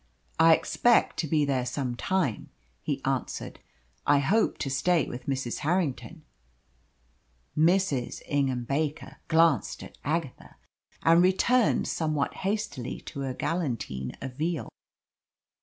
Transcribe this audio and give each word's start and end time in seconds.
"I 0.39 0.55
expect 0.55 1.17
to 1.17 1.27
be 1.27 1.45
there 1.45 1.63
some 1.63 1.95
time," 1.95 2.49
he 2.81 3.03
answered. 3.05 3.59
"I 4.07 4.17
hope 4.17 4.57
to 4.57 4.69
stay 4.71 5.05
with 5.07 5.27
Mrs. 5.27 5.59
Harrington." 5.59 6.23
Mrs. 7.55 8.23
Ingham 8.27 8.63
Baker 8.63 9.17
glanced 9.27 9.83
at 9.83 9.99
Agatha, 10.03 10.55
and 11.03 11.21
returned 11.21 11.87
somewhat 11.87 12.33
hastily 12.37 12.99
to 13.01 13.19
her 13.19 13.35
galantine 13.35 14.13
of 14.23 14.33
veal. 14.37 14.69